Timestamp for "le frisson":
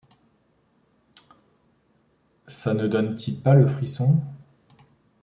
3.53-4.19